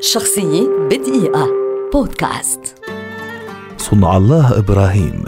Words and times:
شخصية 0.00 0.68
بدقيقة. 0.90 1.48
بودكاست. 1.92 2.60
صنع 3.78 4.16
الله 4.16 4.58
إبراهيم. 4.58 5.24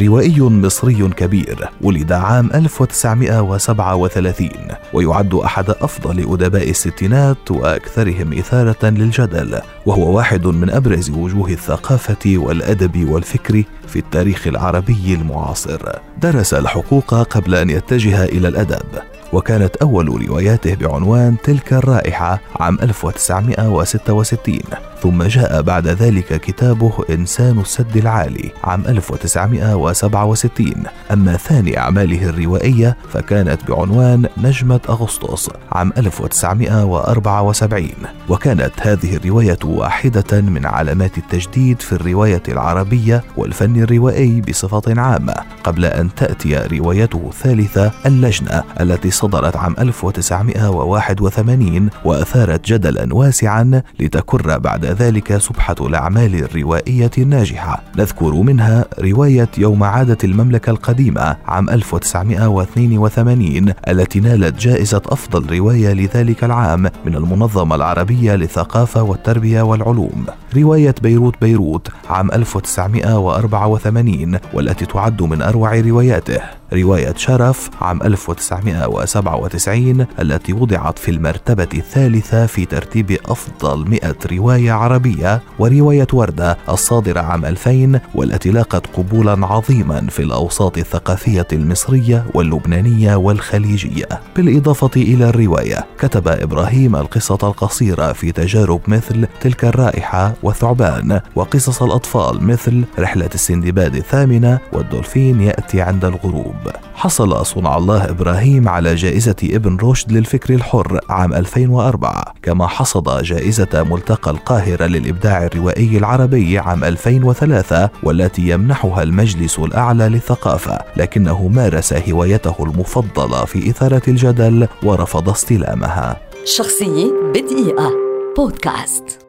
روائي 0.00 0.40
مصري 0.40 1.08
كبير 1.08 1.68
ولد 1.80 2.12
عام 2.12 2.50
1937 2.54 4.50
ويعد 4.92 5.34
أحد 5.34 5.70
أفضل 5.70 6.32
أدباء 6.32 6.70
الستينات 6.70 7.50
وأكثرهم 7.50 8.32
إثارة 8.32 8.88
للجدل 8.90 9.60
وهو 9.86 10.16
واحد 10.16 10.46
من 10.46 10.70
أبرز 10.70 11.10
وجوه 11.10 11.50
الثقافة 11.50 12.38
والأدب 12.38 13.10
والفكر 13.10 13.62
في 13.86 13.98
التاريخ 13.98 14.46
العربي 14.46 15.14
المعاصر. 15.14 15.80
درس 16.22 16.54
الحقوق 16.54 17.14
قبل 17.14 17.54
أن 17.54 17.70
يتجه 17.70 18.24
إلى 18.24 18.48
الأدب. 18.48 19.11
وكانت 19.32 19.76
أول 19.76 20.28
رواياته 20.28 20.74
بعنوان 20.74 21.36
تلك 21.44 21.72
الرائحة 21.72 22.40
عام 22.60 22.78
1966 22.82 24.91
ثم 25.02 25.22
جاء 25.22 25.62
بعد 25.62 25.88
ذلك 25.88 26.40
كتابه 26.40 26.92
إنسان 27.10 27.58
السد 27.58 27.96
العالي 27.96 28.50
عام 28.64 28.84
1967 28.88 30.72
أما 31.12 31.36
ثاني 31.36 31.78
أعماله 31.78 32.28
الروائية 32.28 32.96
فكانت 33.08 33.70
بعنوان 33.70 34.28
نجمة 34.36 34.80
أغسطس 34.88 35.50
عام 35.72 35.92
1974 35.98 37.88
وكانت 38.28 38.72
هذه 38.80 39.16
الرواية 39.16 39.58
واحدة 39.64 40.40
من 40.40 40.66
علامات 40.66 41.18
التجديد 41.18 41.80
في 41.80 41.92
الرواية 41.92 42.42
العربية 42.48 43.24
والفن 43.36 43.82
الروائي 43.82 44.40
بصفة 44.40 45.00
عامة 45.00 45.34
قبل 45.64 45.84
أن 45.84 46.14
تأتي 46.14 46.56
روايته 46.56 47.28
الثالثة 47.28 47.92
اللجنة 48.06 48.62
التي 48.80 49.10
صدرت 49.10 49.56
عام 49.56 49.76
1981 49.78 51.90
وأثارت 52.04 52.66
جدلا 52.66 53.14
واسعا 53.14 53.82
لتكر 54.00 54.58
بعد 54.58 54.91
ذلك 54.92 55.36
سبحة 55.36 55.74
الأعمال 55.80 56.34
الروائية 56.34 57.10
الناجحة. 57.18 57.82
نذكر 57.98 58.34
منها 58.34 58.84
رواية 59.00 59.48
يوم 59.58 59.82
عادت 59.82 60.24
المملكة 60.24 60.70
القديمة 60.70 61.36
عام 61.46 61.70
1982 61.70 63.72
التي 63.88 64.20
نالت 64.20 64.60
جائزة 64.60 65.02
أفضل 65.06 65.58
رواية 65.58 65.92
لذلك 65.92 66.44
العام 66.44 66.90
من 67.06 67.14
المنظمة 67.14 67.74
العربية 67.74 68.34
للثقافة 68.34 69.02
والتربية 69.02 69.62
والعلوم. 69.62 70.26
رواية 70.56 70.94
بيروت 71.02 71.34
بيروت 71.40 71.88
عام 72.10 72.32
1984 72.32 74.38
والتي 74.54 74.86
تعد 74.86 75.22
من 75.22 75.42
أروع 75.42 75.80
رواياته. 75.80 76.61
رواية 76.72 77.14
شرف 77.16 77.70
عام 77.80 78.02
1997 78.02 80.06
التي 80.20 80.52
وضعت 80.52 80.98
في 80.98 81.10
المرتبة 81.10 81.68
الثالثة 81.74 82.46
في 82.46 82.64
ترتيب 82.64 83.18
أفضل 83.26 83.88
100 83.88 84.14
رواية 84.32 84.72
عربية 84.72 85.42
ورواية 85.58 86.06
وردة 86.12 86.58
الصادرة 86.68 87.20
عام 87.20 87.44
2000 87.44 88.00
والتي 88.14 88.50
لاقت 88.50 88.86
قبولا 88.86 89.46
عظيما 89.46 90.06
في 90.10 90.22
الأوساط 90.22 90.78
الثقافية 90.78 91.46
المصرية 91.52 92.24
واللبنانية 92.34 93.16
والخليجية. 93.16 94.06
بالإضافة 94.36 94.90
إلى 94.96 95.28
الرواية 95.28 95.86
كتب 95.98 96.28
إبراهيم 96.28 96.96
القصة 96.96 97.38
القصيرة 97.42 98.12
في 98.12 98.32
تجارب 98.32 98.80
مثل 98.88 99.26
تلك 99.40 99.64
الرائحة 99.64 100.32
وثعبان 100.42 101.20
وقصص 101.34 101.82
الأطفال 101.82 102.44
مثل 102.44 102.84
رحلة 102.98 103.30
السندباد 103.34 103.96
الثامنة 103.96 104.58
والدولفين 104.72 105.40
يأتي 105.40 105.80
عند 105.80 106.04
الغروب. 106.04 106.61
حصل 106.94 107.46
صنع 107.46 107.76
الله 107.76 108.10
إبراهيم 108.10 108.68
على 108.68 108.94
جائزة 108.94 109.36
ابن 109.42 109.76
رشد 109.76 110.12
للفكر 110.12 110.54
الحر 110.54 111.00
عام 111.08 111.32
2004 111.34 112.34
كما 112.42 112.66
حصد 112.66 113.22
جائزة 113.22 113.86
ملتقى 113.90 114.30
القاهرة 114.30 114.84
للإبداع 114.84 115.46
الروائي 115.46 115.98
العربي 115.98 116.58
عام 116.58 116.84
2003 116.84 117.90
والتي 118.02 118.48
يمنحها 118.48 119.02
المجلس 119.02 119.58
الأعلى 119.58 120.08
للثقافة 120.08 120.78
لكنه 120.96 121.48
مارس 121.48 121.92
هوايته 121.92 122.56
المفضلة 122.60 123.44
في 123.44 123.70
إثارة 123.70 124.02
الجدل 124.08 124.68
ورفض 124.82 125.28
استلامها. 125.28 126.16
شخصية 126.44 127.12
بدقيقة. 127.34 127.90
بودكاست. 128.36 129.21